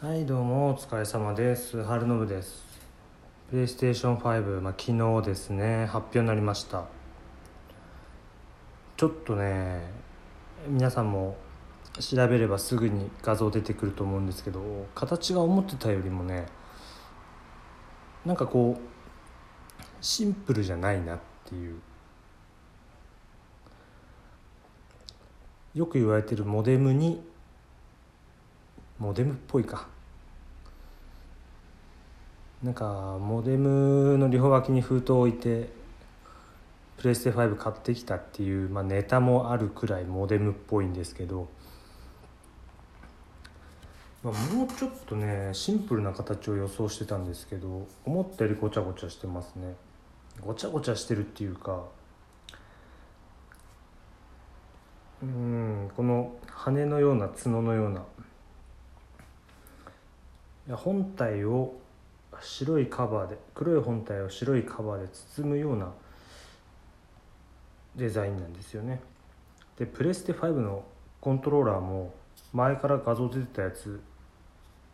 [0.00, 1.82] はいどうもお疲れ様です。
[1.82, 2.64] 春信です。
[3.50, 5.86] プレイステーション5、まあ、昨日ですね。
[5.86, 6.84] 発表になりました。
[8.96, 9.90] ちょっとね
[10.68, 11.36] 皆さんも
[11.98, 14.60] 調べればすぐに画像出てくると思うんですけど
[14.94, 16.46] 形が思ってたよりもね
[18.24, 21.80] なんかこうシンプルじゃないなっていう。
[25.74, 27.20] よく言われてるモデムに
[28.98, 29.86] モデムっぽいか。
[32.62, 35.70] なんかモデムの両脇に封筒を置いて
[36.96, 41.48] プレステ5買ってきたっていう、まあ、ネタもあるくらいモデムっぽいんですけど、
[44.24, 49.76] まあ、もうちょっとねシンプルな形を予想してたんですけど思ったよりごちゃごちゃしてますね。
[50.40, 51.84] ごちゃごちゃしてるっていうか
[55.22, 58.02] うんこの羽のような角のような
[60.76, 61.74] 本体を
[62.40, 65.92] 白いカバーで黒い本体を白いカバーで包むような
[67.96, 69.00] デザインなんですよね。
[69.76, 70.84] でプレステ5の
[71.20, 72.14] コントローラーも
[72.52, 74.00] 前から画像出てたやつ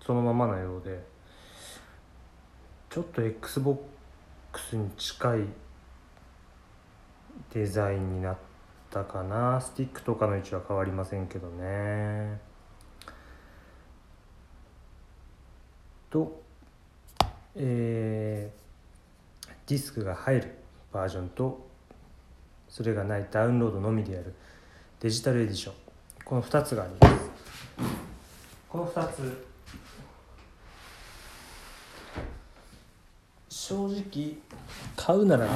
[0.00, 1.02] そのままなようで
[2.90, 5.40] ちょっと XBOX に近い
[7.52, 8.36] デザインになっ
[8.90, 9.60] たかな。
[9.60, 12.53] スティックとかの位置は変わりませんけどね。
[16.14, 16.44] と
[17.56, 20.54] えー、ディスクが入る
[20.92, 21.66] バージョンと
[22.68, 24.32] それがないダウンロードのみでやる
[25.00, 25.74] デジタルエディション。
[26.24, 27.30] この2つがあります。
[28.68, 29.44] この2つ
[33.48, 34.36] 正直
[34.96, 35.48] 買うなら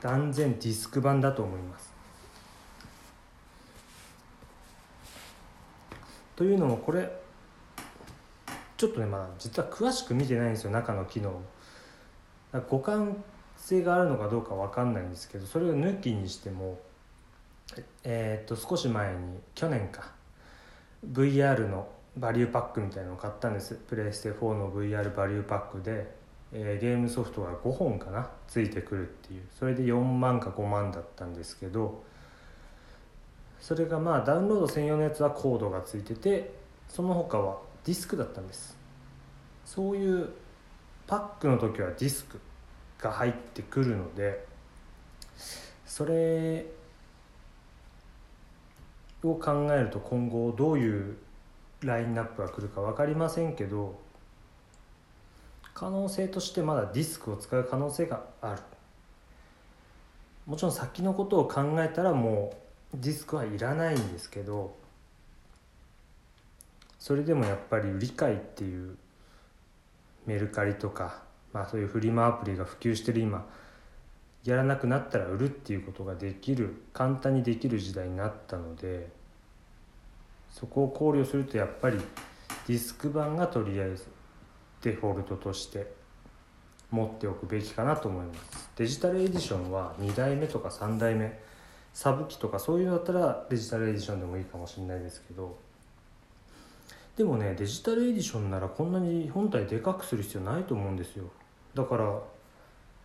[0.00, 1.92] 断然ディスク版だと思います。
[6.36, 7.19] というのもこれ
[8.80, 11.38] ちょっとねまだ実は詳しく見てないんですよ中の機能。
[12.50, 13.14] 互換
[13.58, 16.80] 性があるのかどうか分かんないんですけどそれを抜きにしても
[18.04, 20.12] えー、っと少し前に去年か
[21.06, 23.74] VR のバリューパックみたいなのを買ったんです。
[23.74, 26.10] プレイステ4の VR バリューパックで、
[26.50, 29.42] えー、ゲームソフトが5本かなついてくるっていう。
[29.58, 32.02] それで4万か5万だったんですけど
[33.60, 36.54] それがまあダウンロード専用のやつはコードがついてて
[36.88, 38.76] その他はディスクだったんです。
[39.64, 40.30] そういう
[41.06, 42.40] パックの時はディスク
[42.98, 44.46] が入ってくるので
[45.86, 46.66] それ
[49.22, 51.16] を考えると今後どういう
[51.80, 53.98] ラインナップが来るか分かりませんけど
[55.72, 58.62] 可能性としてまだディスクを使う可能性がある。
[60.46, 62.52] もちろん先のことを考えたらも
[62.92, 64.74] うディスクはいらないんですけど
[67.00, 68.96] それでもやっぱり売り買いっていう
[70.26, 71.22] メルカリとか、
[71.52, 73.48] まあ、そういうフリマアプリが普及してる今
[74.44, 79.08] やらなくなったら売るっていうことができる簡単にできる時代になったので
[80.52, 81.98] そこを考慮するとやっぱり
[82.68, 84.06] ディスク版がとりあえず
[84.82, 85.92] デフォルトとして
[86.90, 88.70] 持っておくべきかなと思います。
[88.76, 91.38] デジタルエディションは2代目とか3代目
[91.94, 95.56] サブ機とかそういうのだったらデジタルエディションでもいいかもしれないですけど
[97.20, 101.24] でもねデジタルエディションならこんなに本体でかくする必要ないと思うんですよ。
[101.74, 102.18] だから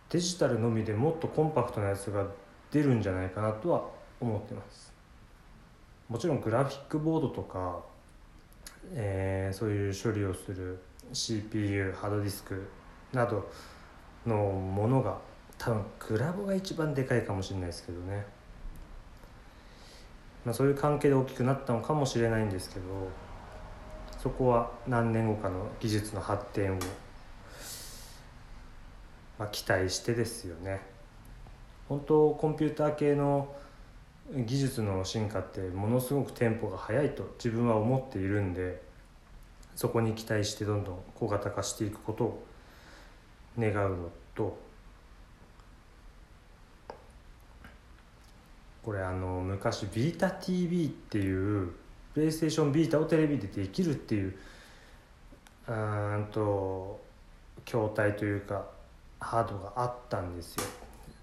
[0.08, 2.26] デジタルのみでもっとコンパクトなやつが
[2.70, 3.84] 出るんじゃないかなとは
[4.18, 4.90] 思ってます。
[6.08, 7.80] もちろんグラフィックボードとか、
[8.94, 10.78] えー、そういう処理をする
[11.12, 12.66] CPU ハードディスク
[13.12, 13.46] など
[14.24, 15.18] のものが
[15.58, 18.24] 多分グラボが一番でかいかもしれないですけどね、
[20.46, 22.86] まあ、そういう関係で大きくなったのかもしれないんですけど
[24.18, 26.78] そこは何年後かの技術の発展を、
[29.38, 30.80] まあ、期待してですよね。
[31.88, 33.54] 本当コンピューター系の
[34.34, 38.82] 技術の進化ってものすごくテンポが速いと自分は思っているんで
[39.76, 42.46] そこに期待してどんどん小型化していくことを
[43.58, 44.58] 願うのと
[48.82, 51.70] これあの昔ビータ TV っていう
[52.16, 54.34] プレイステーションビータをテレビでできるっていう
[55.68, 56.98] うんと
[57.66, 58.64] 筐体というか
[59.20, 60.64] ハードがあったんですよ。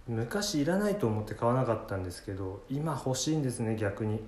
[0.08, 4.24] 昔いらないと思って買わなかったんですけど今欲しいんですね逆に。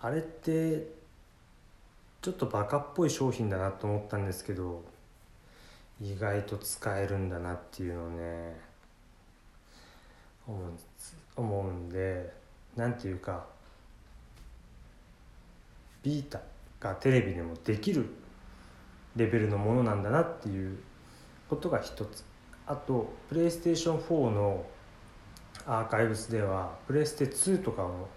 [0.00, 0.86] あれって
[2.22, 4.84] ちょっとバカっぽい商品だなと思ったんですけど
[6.00, 8.60] 意外と使えるんだなっていうのをね
[11.34, 12.38] 思うんで
[12.76, 13.46] 何ていうか
[16.02, 16.40] ビータ
[16.80, 18.06] がテレビでもできる
[19.16, 20.78] レベルのものなんだなっていう
[21.48, 22.24] ことが一つ。
[22.66, 24.64] あとプレイステーション4の
[25.66, 28.08] アーカイブスではプレステ2とかの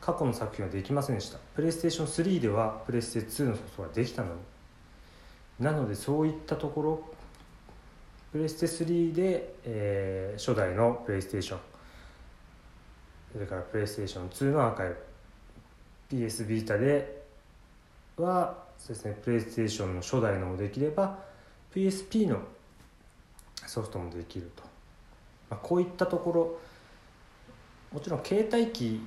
[0.00, 1.38] 過去の作品はできませんでした。
[1.54, 4.40] プレイステーション3ではプレステ2のソフトができたのに。
[5.60, 7.02] なのでそういったところ
[8.32, 11.58] プレステ3で、えー、初代のプレイステーション
[13.32, 14.96] それからプレイステーション2のアーカイブ。
[16.10, 17.22] PS ビータで
[18.16, 21.18] はそうですねプレイステーションの初代のもできれば
[21.74, 22.40] PSP の
[23.66, 24.62] ソフトもできると、
[25.50, 26.58] まあ、こういったところ
[27.92, 29.02] もちろん携帯機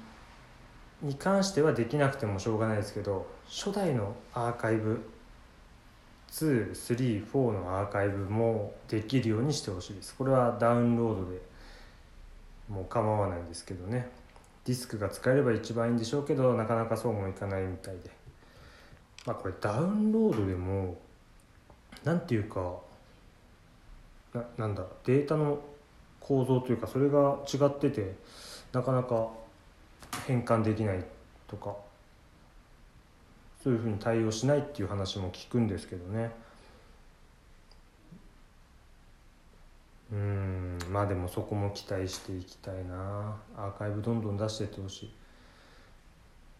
[1.01, 5.01] に関してはできなくてもしょうがないですけど初代のアーカイブ
[6.31, 10.15] 234のアーカイブもできるようにしてほしいです。
[10.15, 11.41] これはダウンロードで
[12.71, 14.09] もう構わないんですけどね。
[14.65, 18.09] ディスクが使えれば一番いいんでしょうけどなかなかそうもいかないみたいで。
[19.25, 20.97] まあこれダウンロードでも
[22.03, 22.77] 何ていうか
[24.33, 25.59] ななんだデータの
[26.19, 28.15] 構造というかそれが違ってて
[28.71, 29.27] なかなか
[30.27, 31.03] 変換できない
[31.47, 31.75] とか
[33.63, 36.31] そういうふうに対応しないっていう話も聞くんですけどね
[40.11, 43.37] うんまあでもそこも期待していきたいな。
[43.55, 45.13] アーカイブどんどん出していってほしい。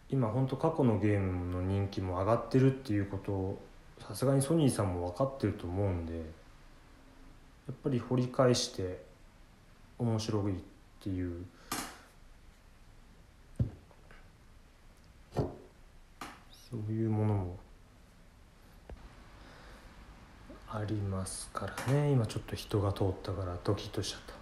[0.08, 3.62] 今ほんと過去のゲームの人気も上がってるっていうことを
[4.08, 6.20] さすがにソニーさんも分かってると思うんでや
[7.72, 9.02] っぱり掘り返して
[9.98, 10.60] 面白いっ
[11.00, 11.44] ていう。
[15.36, 17.58] そういうものも
[20.82, 22.10] ありますからね。
[22.10, 24.34] 今ちょっと人が通ったからドキッとしちゃった。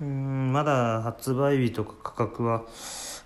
[0.00, 2.60] うんまだ発売日とか価格は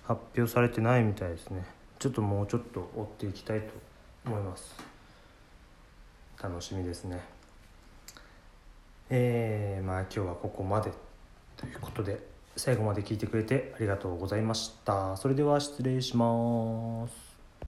[0.07, 1.63] 発表されてないみたいですね。
[1.99, 3.67] ちょっともうちょっと追っていきたいと
[4.25, 4.73] 思います。
[6.41, 7.21] 楽しみですね。
[9.11, 11.12] えー、まあ今日はここまで。
[11.63, 12.19] ということで
[12.55, 15.17] 最後まで聞いてくれてありがとうございました。
[15.17, 17.32] それでは失礼します。